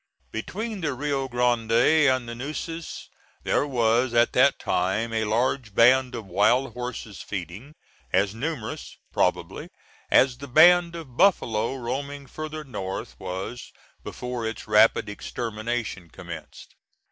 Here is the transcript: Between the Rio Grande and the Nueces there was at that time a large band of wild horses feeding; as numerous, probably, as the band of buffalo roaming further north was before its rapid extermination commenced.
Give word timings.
Between 0.31 0.81
the 0.81 0.93
Rio 0.93 1.27
Grande 1.27 2.09
and 2.09 2.27
the 2.27 2.33
Nueces 2.33 3.07
there 3.43 3.67
was 3.67 4.15
at 4.15 4.33
that 4.33 4.57
time 4.57 5.13
a 5.13 5.25
large 5.25 5.75
band 5.75 6.15
of 6.15 6.25
wild 6.25 6.73
horses 6.73 7.21
feeding; 7.21 7.75
as 8.11 8.33
numerous, 8.33 8.97
probably, 9.13 9.69
as 10.09 10.39
the 10.39 10.47
band 10.47 10.95
of 10.95 11.17
buffalo 11.17 11.75
roaming 11.75 12.25
further 12.25 12.63
north 12.63 13.15
was 13.19 13.71
before 14.03 14.47
its 14.47 14.67
rapid 14.67 15.07
extermination 15.07 16.09
commenced. 16.09 16.73